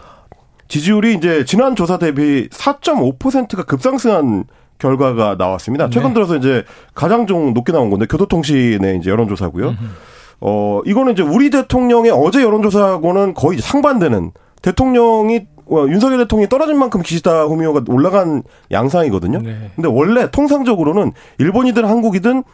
[0.68, 4.44] 지지율이 이제 지난 조사 대비 4.5%가 급상승한
[4.78, 5.88] 결과가 나왔습니다.
[5.90, 6.14] 최근 네.
[6.14, 9.68] 들어서 이제 가장 좀 높게 나온 건데 교도통신의 이제 여론조사고요.
[9.68, 9.84] 음흠.
[10.40, 17.02] 어 이거는 이제 우리 대통령의 어제 여론조사하고는 거의 상반되는 대통령이 어, 윤석열 대통령이 떨어진 만큼
[17.02, 19.40] 기시다 후미오가 올라간 양상이거든요.
[19.40, 19.70] 네.
[19.74, 22.44] 근데 원래 통상적으로는 일본이든 한국이든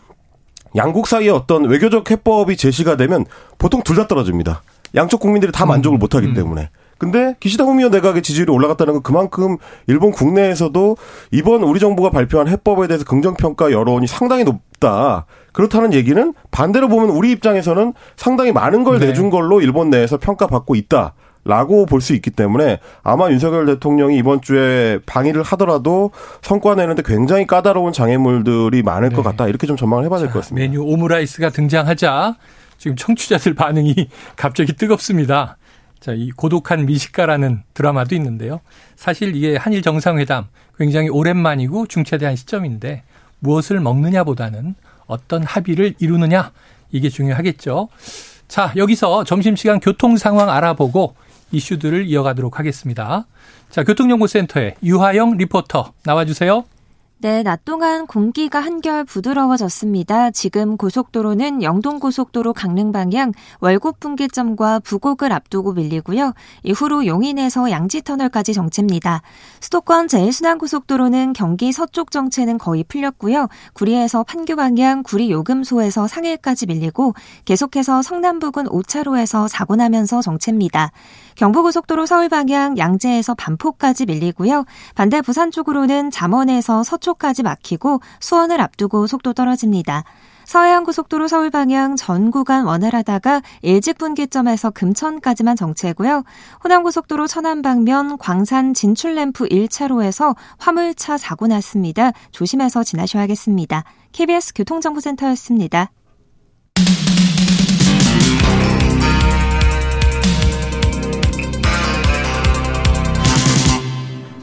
[0.76, 3.26] 양국 사이에 어떤 외교적 해법이 제시가 되면
[3.58, 4.62] 보통 둘 다 떨어집니다.
[4.94, 6.00] 양쪽 국민들이 다 만족을 음.
[6.00, 6.34] 못하기 음.
[6.34, 6.70] 때문에.
[6.98, 9.56] 근데 기시다 후미오 내각의 지지율이 올라갔다는 건 그만큼
[9.88, 10.96] 일본 국내에서도
[11.32, 15.26] 이번 우리 정부가 발표한 해법에 대해서 긍정평가 여론이 상당히 높다.
[15.52, 19.06] 그렇다는 얘기는 반대로 보면 우리 입장에서는 상당히 많은 걸 네.
[19.06, 21.14] 내준 걸로 일본 내에서 평가받고 있다.
[21.44, 27.46] 라고 볼 수 있기 때문에 아마 윤석열 대통령이 이번 주에 방위를 하더라도 성과 내는데 굉장히
[27.46, 29.16] 까다로운 장애물들이 많을 네.
[29.16, 29.48] 것 같다.
[29.48, 30.64] 이렇게 좀 전망을 해봐야 될 것 같습니다.
[30.66, 32.36] 메뉴 오므라이스가 등장하자
[32.78, 35.56] 지금 청취자들 반응이 갑자기 뜨겁습니다.
[36.00, 38.60] 자, 이 고독한 미식가라는 드라마도 있는데요.
[38.96, 40.46] 사실 이게 한일 정상회담
[40.78, 43.02] 굉장히 오랜만이고 중차대한 시점인데
[43.40, 44.74] 무엇을 먹느냐보다는
[45.06, 46.50] 어떤 합의를 이루느냐
[46.90, 47.88] 이게 중요하겠죠.
[48.48, 51.14] 자, 여기서 점심시간 교통 상황 알아보고
[51.52, 53.26] 이슈들을 이어가도록 하겠습니다.
[53.70, 56.64] 자, 교통정보센터에 유하영 리포터 나와주세요.
[57.22, 60.32] 네, 낮 동안 공기가 한결 부드러워졌습니다.
[60.32, 66.32] 지금 고속도로는 영동고속도로 강릉 방향 월곡 분기점과 부곡을 앞두고 밀리고요.
[66.64, 69.22] 이후로 용인에서 양지터널까지 정체입니다.
[69.60, 73.46] 수도권 제일순환고속도로는 경기 서쪽 정체는 거의 풀렸고요.
[73.74, 80.90] 구리에서 판교 방향 구리 요금소에서 상일까지 밀리고 계속해서 성남 부근 5차로에서 사고 나면서 정체입니다.
[81.36, 84.64] 경부고속도로 서울 방향 양재에서 반포까지 밀리고요.
[84.94, 90.04] 반대 부산 쪽으로는 잠원에서 서초까지 막히고 수원을 앞두고 속도 떨어집니다.
[90.44, 96.24] 서해안고속도로 서울 방향 전 구간 원활하다가 일직 분기점에서 금천까지만 정체고요.
[96.64, 102.12] 호남고속도로 천안 방면 광산 진출 램프 1차로에서 화물차 사고 났습니다.
[102.32, 103.84] 조심해서 지나셔야겠습니다.
[104.12, 105.90] KBS 교통정보센터였습니다.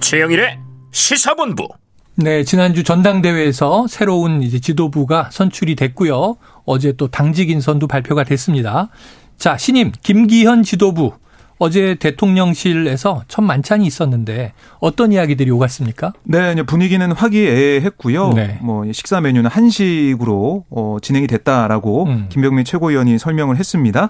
[0.09, 0.57] 최영일의
[0.91, 1.67] 시사본부.
[2.15, 6.37] 네, 지난주 전당대회에서 새로운 이제 지도부가 선출이 됐고요.
[6.65, 8.89] 어제 또 당직 인선도 발표가 됐습니다.
[9.37, 11.13] 자, 신임 김기현 지도부
[11.59, 16.13] 어제 대통령실에서 첫 만찬이 있었는데 어떤 이야기들이 오갔습니까?
[16.23, 18.33] 네, 분위기는 화기애애했고요.
[18.33, 18.57] 네.
[18.63, 22.25] 뭐 식사 메뉴는 한식으로 어, 진행이 됐다라고 음.
[22.29, 24.09] 김병민 최고위원이 설명을 했습니다.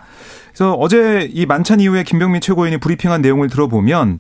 [0.54, 4.20] 그래서 어제 이 만찬 이후에 김병민 최고위원이 브리핑한 내용을 들어보면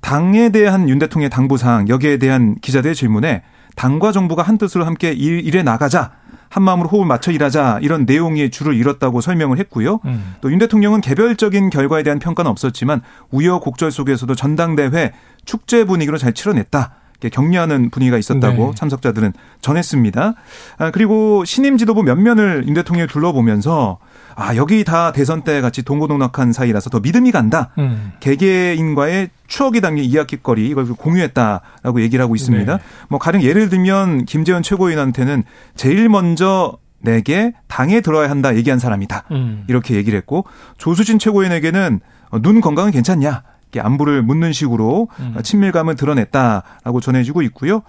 [0.00, 3.42] 당에 대한 윤 대통령의 당부 사항 여기에 대한 기자들의 질문에
[3.76, 6.12] 당과 정부가 한 뜻으로 함께 일, 일해 나가자
[6.48, 10.00] 한 마음으로 호흡을 맞춰 일하자 이런 내용이 줄을 잃었다고 설명을 했고요.
[10.04, 10.34] 음.
[10.40, 15.12] 또윤 대통령은 개별적인 결과에 대한 평가는 없었지만 우여곡절 속에서도 전당대회
[15.44, 16.94] 축제 분위기로 잘 치러냈다.
[17.28, 18.72] 격려하는 분위기가 있었다고 네.
[18.74, 20.34] 참석자들은 전했습니다.
[20.78, 23.98] 아, 그리고 신임 지도부 면면을 윤 대통령이 둘러보면서
[24.40, 27.70] 아 여기 다 대선 때 같이 동고동락한 사이라서 더 믿음이 간다.
[27.78, 28.12] 음.
[28.20, 32.76] 개개인과의 추억이 담긴 이야기거리 이걸 공유했다라고 얘기를 하고 있습니다.
[32.76, 32.82] 네.
[33.08, 35.44] 뭐 가령 예를 들면 김재원 최고위원한테는
[35.76, 39.24] 제일 먼저 내게 당에 들어야 한다 얘기한 사람이다.
[39.30, 39.64] 음.
[39.68, 40.46] 이렇게 얘기를 했고
[40.78, 42.00] 조수진 최고위원에게는
[42.42, 43.42] 눈 건강은 괜찮냐?
[43.78, 45.36] 안부를 묻는 식으로 음.
[45.42, 47.82] 친밀감을 드러냈다라고 전해지고 있고요.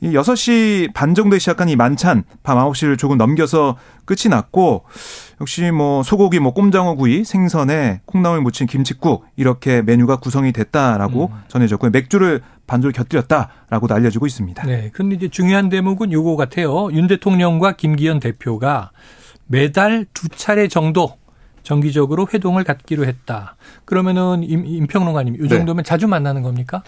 [0.00, 4.84] 이 6시 반 정도에 시작한 이 만찬 밤 9시를 조금 넘겨서 끝이 났고
[5.40, 11.42] 역시 뭐 소고기 뭐 꼼장어 구이, 생선에 콩나물 무친 김치국 이렇게 메뉴가 구성이 됐다라고 음.
[11.48, 11.90] 전해졌고요.
[11.90, 14.64] 맥주를 반줄 곁들였다라고도 알려지고 있습니다.
[14.64, 14.90] 네.
[14.92, 16.90] 근데 이제 중요한 대목은 요거 같아요.
[16.92, 18.90] 윤 대통령과 김기현 대표가
[19.46, 21.16] 매달 두 차례 정도
[21.62, 23.56] 정기적으로 회동을 갖기로 했다.
[23.84, 25.48] 그러면은 임, 임평론가님, 이 네.
[25.48, 25.88] 정도면 네.
[25.88, 26.82] 자주 만나는 겁니까?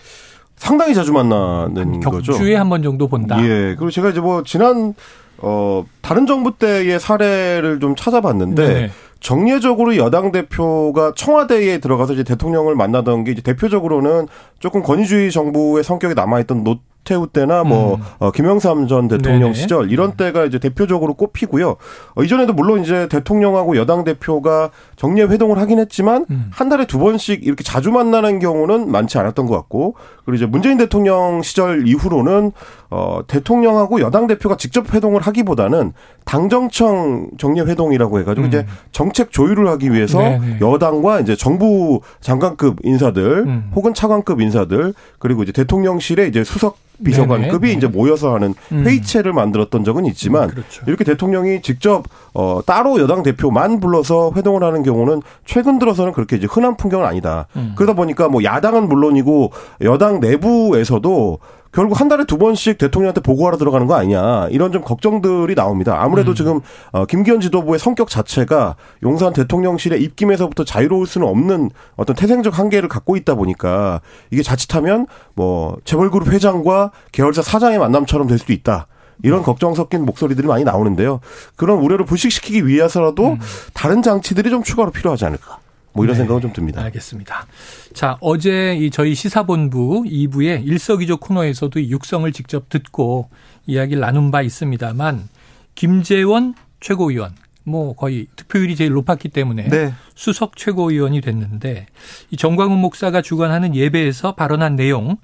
[0.56, 2.32] 상당히 자주 만나는 거죠.
[2.32, 3.42] 격주에 한 번 정도 본다.
[3.42, 3.74] 예.
[3.76, 4.94] 그리고 제가 이제 뭐 지난
[5.38, 8.90] 어 다른 정부 때의 사례를 좀 찾아봤는데 네.
[9.20, 14.26] 정례적으로 여당 대표가 청와대에 들어가서 이제 대통령을 만나던 게 이제 대표적으로는
[14.58, 18.02] 조금 권위주의 정부의 성격이 남아있던 노 노태우 때나 뭐 음.
[18.18, 19.54] 어, 김영삼 전 대통령 네네.
[19.54, 21.76] 시절 이런 때가 이제 대표적으로 꼽히고요.
[22.14, 26.50] 어, 이전에도 물론 이제 대통령하고 여당 대표가 정례 회동을 하긴 했지만 음.
[26.50, 30.78] 한 달에 두 번씩 이렇게 자주 만나는 경우는 많지 않았던 것 같고 그리고 이제 문재인
[30.78, 32.52] 대통령 시절 이후로는
[32.90, 35.92] 어, 대통령하고 여당 대표가 직접 회동을 하기보다는
[36.24, 38.48] 당정청 정례 회동이라고 해가지고 음.
[38.48, 40.58] 이제 정책 조율을 하기 위해서 네네.
[40.60, 43.70] 여당과 이제 정부 장관급 인사들 음.
[43.74, 47.78] 혹은 차관급 인사들 그리고 이제 대통령실에 이제 수석 비서관급이 네네.
[47.78, 48.84] 이제 모여서 하는 음.
[48.84, 50.82] 회의체를 만들었던 적은 있지만 음, 그렇죠.
[50.86, 56.46] 이렇게 대통령이 직접 어 따로 여당 대표만 불러서 회동을 하는 경우는 최근 들어서는 그렇게 이제
[56.50, 57.46] 흔한 풍경은 아니다.
[57.56, 57.72] 음.
[57.76, 61.38] 그러다 보니까 뭐 야당은 물론이고 여당 내부에서도
[61.72, 66.02] 결국 한 달에 두 번씩 대통령한테 보고하러 들어가는 거 아니냐 이런 좀 걱정들이 나옵니다.
[66.02, 66.34] 아무래도 음.
[66.34, 66.60] 지금
[66.92, 73.16] 어, 김기현 지도부의 성격 자체가 용산 대통령실의 입김에서부터 자유로울 수는 없는 어떤 태생적 한계를 갖고
[73.16, 78.86] 있다 보니까 이게 자칫하면 뭐 재벌그룹 회장과 계열사 사장의 만남처럼 될 수도 있다.
[79.22, 79.42] 이런 음.
[79.44, 81.20] 걱정 섞인 목소리들이 많이 나오는데요.
[81.56, 83.38] 그런 우려를 불식시키기 위해서라도 음.
[83.72, 85.58] 다른 장치들이 좀 추가로 필요하지 않을까.
[85.94, 86.82] 뭐 이런 네, 생각은 좀 듭니다.
[86.82, 87.46] 알겠습니다.
[87.92, 93.28] 자, 어제 이 저희 시사본부 2부의 일석이조 코너에서도 육성을 직접 듣고
[93.66, 95.28] 이야기를 나눈 바 있습니다만
[95.74, 99.94] 김재원 최고위원 뭐 거의 득표율이 제일 높았기 때문에 네.
[100.14, 101.86] 수석 최고위원이 됐는데
[102.30, 105.16] 이 정광훈 목사가 주관하는 예배에서 발언한 내용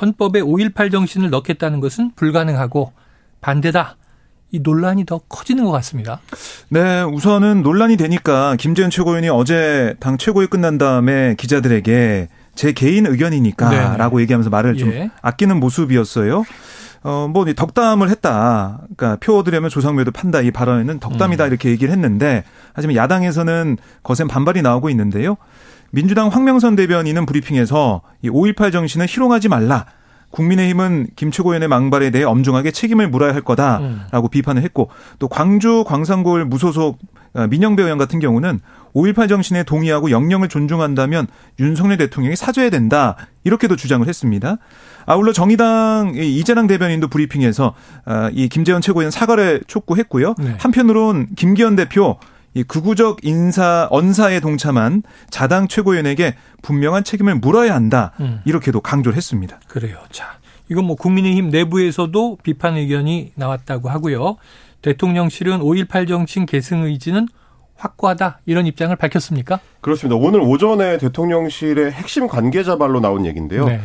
[0.00, 2.92] 헌법에 5.18 정신을 넣겠다는 것은 불가능하고
[3.40, 3.96] 반대다.
[4.52, 6.20] 이 논란이 더 커지는 것 같습니다.
[6.68, 14.16] 네, 우선은 논란이 되니까 김재현 최고위원이 어제 당 최고위 끝난 다음에 기자들에게 제 개인 의견이니까라고
[14.16, 14.22] 네.
[14.22, 15.10] 얘기하면서 말을 좀 예.
[15.20, 16.44] 아끼는 모습이었어요.
[17.02, 18.80] 어, 뭐, 덕담을 했다.
[18.96, 20.40] 그러니까 표 얻으려면 조상묘도 판다.
[20.40, 21.44] 이 발언에는 덕담이다.
[21.44, 21.48] 음.
[21.48, 25.36] 이렇게 얘기를 했는데, 하지만 야당에서는 거센 반발이 나오고 있는데요.
[25.92, 29.86] 민주당 황명선 대변인은 브리핑에서 이 5.18 정신을 희롱하지 말라.
[30.36, 34.30] 국민의힘은 김 최고위원의 망발에 대해 엄중하게 책임을 물어야 할 거다라고 음.
[34.30, 36.98] 비판을 했고 또 광주 광산골 무소속
[37.32, 38.60] 어, 민영배 의원 같은 경우는
[38.94, 41.26] 5.18 정신에 동의하고 영령을 존중한다면
[41.58, 44.56] 윤석열 대통령이 사죄해야 된다 이렇게도 주장을 했습니다.
[45.06, 50.34] 아울러 정의당 이재랑 대변인도 브리핑에서 어, 이 김재원 최고위원 사과를 촉구했고요.
[50.38, 50.54] 네.
[50.58, 52.18] 한편으론 김기현 대표
[52.56, 58.12] 이 극우적 인사 언사에 동참한 자당 최고위원에게 분명한 책임을 물어야 한다.
[58.20, 58.40] 음.
[58.46, 59.60] 이렇게도 강조를 했습니다.
[59.68, 59.98] 그래요.
[60.10, 60.38] 자,
[60.70, 64.38] 이건 뭐 국민의힘 내부에서도 비판 의견이 나왔다고 하고요.
[64.80, 67.28] 대통령실은 5.18 정신 계승 의지는
[67.74, 69.60] 확고하다 이런 입장을 밝혔습니까?
[69.82, 70.16] 그렇습니다.
[70.16, 73.66] 오늘 오전에 대통령실의 핵심 관계자 발로 나온 얘기인데요.
[73.66, 73.82] 네.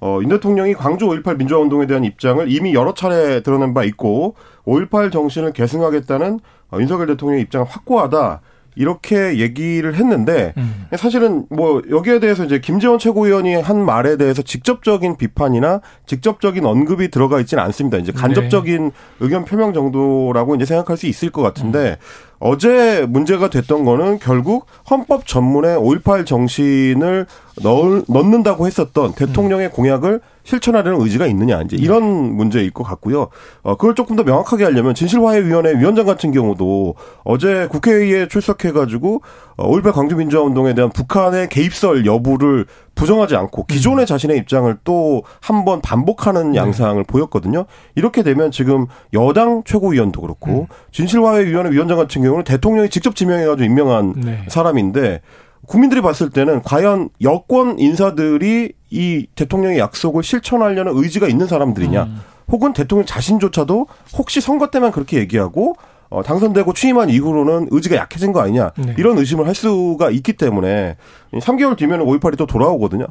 [0.00, 4.34] 어, 인 대통령이 광주 5.18 민주화운동에 대한 입장을 이미 여러 차례 드러낸 바 있고
[4.64, 6.40] 5.18 정신을 계승하겠다는
[6.72, 8.40] 어, 윤석열 대통령의 입장은 확고하다.
[8.76, 10.86] 이렇게 얘기를 했는데 음.
[10.96, 17.40] 사실은 뭐 여기에 대해서 이제 김재원 최고위원이 한 말에 대해서 직접적인 비판이나 직접적인 언급이 들어가
[17.40, 17.98] 있지는 않습니다.
[17.98, 18.90] 이제 간접적인 네.
[19.18, 22.29] 의견 표명 정도라고 이제 생각할 수 있을 것 같은데 음.
[22.40, 27.26] 어제 문제가 됐던 거는 결국 헌법 전문에 5.18 정신을
[27.62, 29.70] 넣을, 넣는다고 했었던 대통령의 음.
[29.70, 31.82] 공약을 실천하려는 의지가 있느냐 이제 네.
[31.82, 33.28] 이런 문제일 것 같고요.
[33.62, 39.20] 어 그걸 조금 더 명확하게 하려면 진실화해위원회 위원장 같은 경우도 어제 국회에 출석해가지고
[39.58, 44.06] 어, 올백 광주민주화운동에 대한 북한의 개입설 여부를 부정하지 않고 기존의 음.
[44.06, 46.58] 자신의 입장을 또 한 번 반복하는 네.
[46.58, 47.66] 양상을 보였거든요.
[47.94, 50.66] 이렇게 되면 지금 여당 최고위원도 그렇고 음.
[50.92, 54.44] 진실화해위원회 위원장 같은 경우는 대통령이 직접 지명해가지고 임명한 네.
[54.48, 55.20] 사람인데
[55.66, 62.20] 국민들이 봤을 때는 과연 여권 인사들이 이 대통령의 약속을 실천하려는 의지가 있는 사람들이냐, 음.
[62.50, 63.86] 혹은 대통령 자신조차도
[64.18, 65.76] 혹시 선거 때만 그렇게 얘기하고
[66.10, 68.94] 어, 당선되고 취임한 이후로는 의지가 약해진 거 아니냐 네.
[68.98, 70.96] 이런 의심을 할 수가 있기 때문에
[71.32, 73.06] 3개월 뒤면 5.18이 또 돌아오거든요.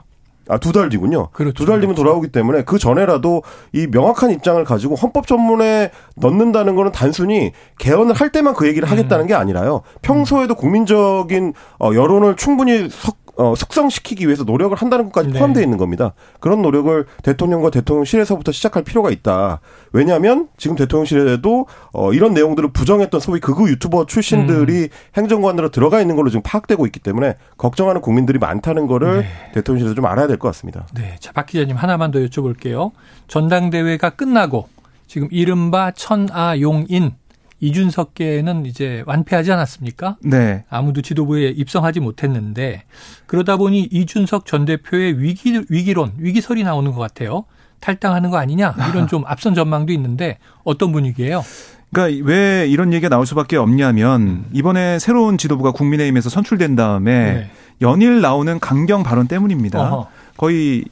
[0.51, 1.29] 아, 두 달 뒤군요.
[1.31, 1.53] 그렇죠.
[1.53, 2.03] 두달 뒤면 그렇죠.
[2.03, 8.31] 돌아오기 때문에 그 전에라도 이 명확한 입장을 가지고 헌법 전문에 넣는다는 거는 단순히 개헌을 할
[8.31, 9.27] 때만 그 얘기를 하겠다는 음.
[9.27, 9.81] 게 아니라요.
[10.01, 15.39] 평소에도 국민적인 어, 여론을 충분히 석, 어, 숙성시키기 위해서 노력을 한다는 것까지 네.
[15.39, 16.13] 포함되어 있는 겁니다.
[16.41, 19.61] 그런 노력을 대통령과 대통령실에서부터 시작할 필요가 있다.
[19.93, 24.87] 왜냐하면 지금 대통령실에도 어, 이런 내용들을 부정했던 소위 극우 유튜버 출신들이 음.
[25.15, 29.27] 행정관으로 들어가 있는 걸로 지금 파악되고 있기 때문에 걱정하는 국민들이 많다는 거를 네.
[29.53, 30.85] 대통령실에서 좀 알아야 될 것 같습니다.
[30.93, 31.15] 네.
[31.21, 32.91] 자, 박 기자님 하나만 더 여쭤볼게요.
[33.29, 34.67] 전당대회가 끝나고
[35.07, 37.13] 지금 이른바 천아용인
[37.59, 40.17] 이준석계는 이제 완패하지 않았습니까?
[40.23, 40.63] 네.
[40.69, 42.83] 아무도 지도부에 입성하지 못했는데
[43.25, 47.45] 그러다 보니 이준석 전 대표의 위기 위기론 위기설이 나오는 것 같아요.
[47.79, 51.43] 탈당하는 거 아니냐 이런 좀 앞선 전망도 있는데 어떤 분위기예요?
[51.91, 54.45] 그러니까 왜 이런 얘기가 나올 수밖에 없냐면 음.
[54.53, 57.51] 이번에 새로운 지도부가 국민의힘에서 선출된 다음에 네.
[57.81, 59.81] 연일 나오는 강경 발언 때문입니다.
[59.81, 60.07] 어허.
[60.37, 60.85] 거의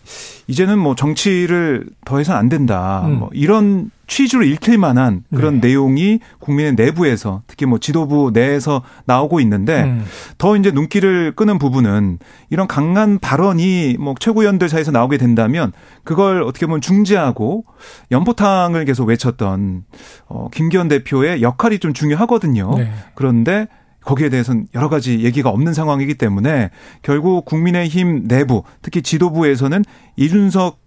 [0.48, 3.04] 이제는 뭐 정치를 더 해서는 안 된다.
[3.06, 3.20] 음.
[3.20, 5.68] 뭐 이런 취지로 읽힐 만한 그런 네.
[5.68, 10.06] 내용이 국민의 내부에서 특히 뭐 지도부 내에서 나오고 있는데 음.
[10.38, 16.66] 더 이제 눈길을 끄는 부분은 이런 강한 발언이 뭐 최고위원들 사이에서 나오게 된다면 그걸 어떻게
[16.66, 17.66] 보면 중재하고
[18.12, 19.84] 연포탕을 계속 외쳤던
[20.28, 22.76] 어 김기현 대표의 역할이 좀 중요하거든요.
[22.78, 22.92] 네.
[23.14, 23.68] 그런데
[24.08, 26.70] 거기에 대해서는 여러 가지 얘기가 없는 상황이기 때문에
[27.02, 29.84] 결국 국민의힘 내부 특히 지도부에서는
[30.16, 30.87] 이준석 어,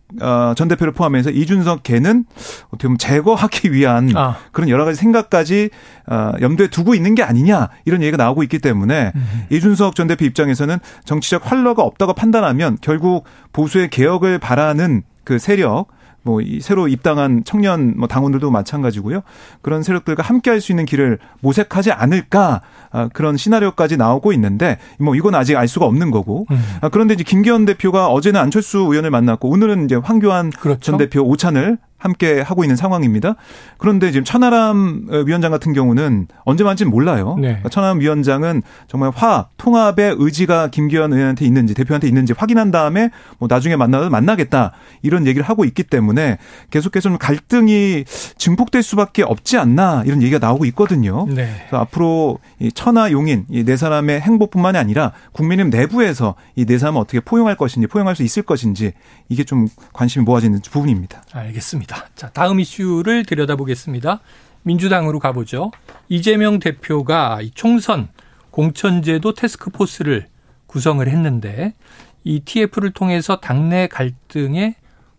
[0.57, 2.25] 전 대표를 포함해서 이준석 개는
[2.68, 4.37] 어떻게 보면 제거하기 위한 아.
[4.53, 5.70] 그런 여러 가지 생각까지
[6.07, 9.46] 어, 염두에 두고 있는 게 아니냐 이런 얘기가 나오고 있기 때문에 음.
[9.51, 15.87] 이준석 전 대표 입장에서는 정치적 활로가 없다고 판단하면 결국 보수의 개혁을 바라는 그 세력
[16.23, 19.23] 뭐 이 새로 입당한 청년 뭐 당원들도 마찬가지고요.
[19.63, 22.61] 그런 세력들과 함께 할 수 있는 길을 모색하지 않을까
[22.93, 26.47] 아, 그런 시나리오까지 나오고 있는데 뭐 이건 아직 알 수가 없는 거고.
[26.51, 26.63] 음.
[26.83, 30.81] 아, 그런데 이제 김기현 대표가 어제는 안철수 의원을 만났고 오늘은 이제 황교안 그렇죠.
[30.81, 33.37] 전 대표 오찬을 함께 하고 있는 상황입니다.
[33.79, 37.37] 그런데 지금 천하람 위원장 같은 경우는 언제 만지는 몰라요.
[37.37, 37.49] 네.
[37.49, 43.47] 그러니까 천하람 위원장은 정말 화 통합의 의지가 김기현 의원한테 있는지 대표한테 있는지 확인한 다음에 뭐
[43.49, 46.39] 나중에 만나도 만나겠다 이런 얘기를 하고 있기 때문에
[46.71, 48.05] 계속해서 좀 갈등이
[48.37, 51.27] 증폭될 수밖에 없지 않나 이런 얘기가 나오고 있거든요.
[51.29, 51.55] 네.
[51.69, 57.01] 그래서 앞으로 이 천하 용인 이 네 사람의 행보뿐만이 아니라 국민의힘 내부에서 이 네 사람을
[57.01, 58.93] 어떻게 포용할 것인지 포용할 수 있을 것인지
[59.29, 61.23] 이게 좀 관심이 모아지는 부분입니다.
[61.33, 61.89] 알겠습니다.
[61.90, 62.07] 있습니다.
[62.14, 64.20] 자, 다음 이슈를 들여다보겠습니다.
[64.62, 65.72] 민주당으로 가보죠.
[66.09, 68.09] 이재명 대표가 총선
[68.50, 70.26] 공천제도 테스크포스를
[70.66, 71.74] 구성을 했는데
[72.22, 74.76] 이 TF를 통해서 당내 갈등에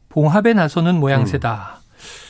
[0.09, 1.77] 봉합에 나서는 모양새다.
[1.77, 1.81] 음.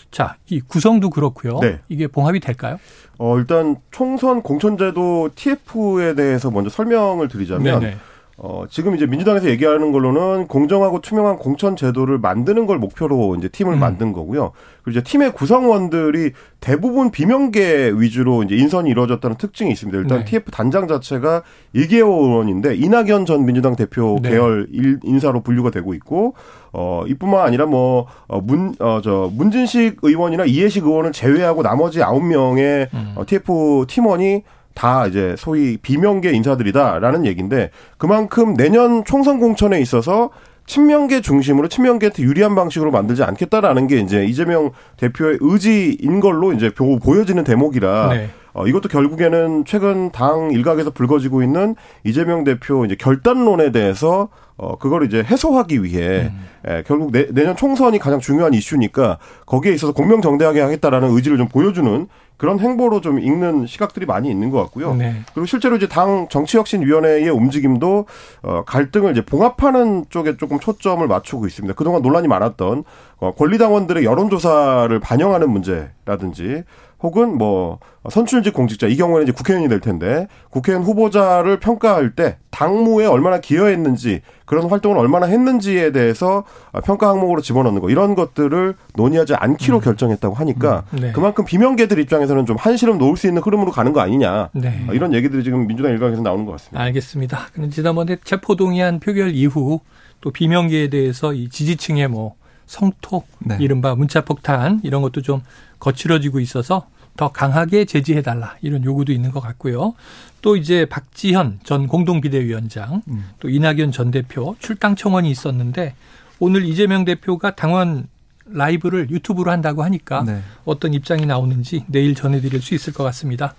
[0.10, 1.60] 자, 이 구성도 그렇고요.
[1.60, 1.80] 네.
[1.88, 2.80] 이게 봉합이 될까요?
[3.17, 7.97] 어, 일단 총선 공천제도 TF에 대해서 먼저 설명을 드리자면 네네.
[8.43, 13.73] 어, 지금 이제 민주당에서 얘기하는 걸로는 공정하고 투명한 공천 제도를 만드는 걸 목표로 이제 팀을
[13.73, 13.80] 음.
[13.80, 14.54] 만든 거고요.
[14.84, 19.95] 그리고 이제 팀의 구성원들이 대부분 비명계 위주로 이제 인선이 이루어졌다는 특징이 있습니다.
[19.99, 20.25] 일단 네.
[20.25, 24.32] TF 단장 자체가 이계호원인데 이낙연 전 민주당 대표 네.
[24.32, 24.67] 계열
[25.04, 26.34] 인사로 분류가 되고 있고
[26.73, 33.13] 어 이뿐만 아니라 뭐문어저 어, 문진식 의원이나 이해식 의원을 제외하고 나머지 아홉 명의 음.
[33.15, 34.41] 어, TF 팀원이
[34.74, 40.30] 다 이제 소위 비명계 인사들이다라는 얘기인데 그만큼 내년 총선 공천에 있어서
[40.66, 47.44] 친명계 중심으로 친명계한테 유리한 방식으로 만들지 않겠다라는 게 이제 이재명 대표의 의지인 걸로 이제 보여지는
[47.44, 48.30] 대목이라 네.
[48.54, 55.06] 어, 이것도 결국에는 최근 당 일각에서 불거지고 있는 이재명 대표 이제 결단론에 대해서 어, 그걸
[55.06, 56.46] 이제 해소하기 위해 음.
[56.68, 62.08] 에, 결국 내, 내년 총선이 가장 중요한 이슈니까 거기에 있어서 공명정대하게 하겠다라는 의지를 좀 보여주는
[62.38, 64.96] 그런 행보로 좀 읽는 시각들이 많이 있는 것 같고요.
[64.96, 65.16] 네.
[65.34, 68.08] 그리고 실제로 이제 당 정치혁신위원회의 움직임도
[68.42, 71.76] 어, 갈등을 이제 봉합하는 쪽에 조금 초점을 맞추고 있습니다.
[71.76, 72.84] 그동안 논란이 많았던
[73.20, 76.64] 어, 권리당원들의 여론조사를 반영하는 문제라든지
[77.04, 83.06] 혹은 뭐 선출직 공직자 이 경우에는 이제 국회의원이 될 텐데 국회의원 후보자를 평가할 때 당무에
[83.06, 86.44] 얼마나 기여했는지 그런 활동을 얼마나 했는지에 대해서
[86.84, 89.82] 평가 항목으로 집어넣는 거 이런 것들을 논의하지 않기로 음.
[89.82, 91.00] 결정했다고 하니까 음.
[91.00, 91.12] 네.
[91.12, 94.86] 그만큼 비명계들 입장에서는 좀 한시름 놓을 수 있는 흐름으로 가는 거 아니냐 네.
[94.92, 96.82] 이런 얘기들이 지금 민주당 일각에서 나오는 것 같습니다.
[96.82, 97.48] 알겠습니다.
[97.72, 99.80] 지난번에 체포동의안 표결 이후
[100.20, 102.36] 또 비명계에 대해서 이 지지층의 뭐
[102.72, 103.58] 성토, 네.
[103.60, 105.42] 이른바 문자 폭탄 이런 것도 좀
[105.80, 109.94] 거칠어지고 있어서 더 강하게 제지해달라 이런 요구도 있는 것 같고요.
[110.42, 113.26] 또 이제 박지현 전 공동비대위원장, 음.
[113.42, 115.96] 또 이낙연 전 대표 출당 청원이 있었는데
[116.40, 118.08] 오늘 이재명 대표가 당원
[118.46, 120.42] 라이브를 유튜브로 한다고 하니까 네.
[120.64, 123.54] 어떤 입장이 나오는지 내일 전해드릴 수 있을 것 같습니다.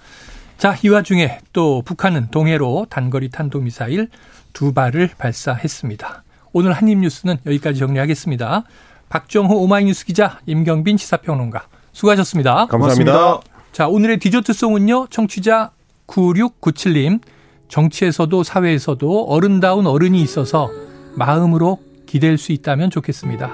[0.56, 4.08] 자, 이 와중에 또 북한은 동해로 단거리 탄도미사일
[4.54, 6.24] 두 발을 발사했습니다.
[6.54, 8.64] 오늘 한입뉴스는 여기까지 정리하겠습니다.
[9.12, 12.66] 박정호 오마이뉴스 기자, 임경빈 시사평론가 수고하셨습니다.
[12.68, 13.12] 감사합니다.
[13.12, 13.40] 고맙습니다.
[13.70, 15.08] 자, 오늘의 디저트송은요.
[15.10, 15.72] 청취자
[16.06, 17.20] 9697님.
[17.68, 20.70] 정치에서도 사회에서도 어른다운 어른이 있어서
[21.14, 23.50] 마음으로 기댈 수 있다면 좋겠습니다.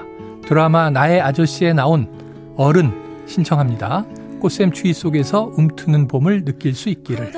[0.46, 2.08] 드라마 나의 아저씨에 나온
[2.56, 2.92] 어른
[3.26, 4.04] 신청합니다.
[4.38, 7.32] 꽃샘 추위 속에서 움트는 봄을 느낄 수 있기를.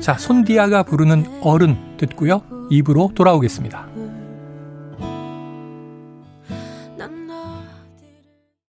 [0.00, 2.42] 자, 손디아가 부르는 어른 듣고요.
[2.70, 3.91] 입으로 돌아오겠습니다.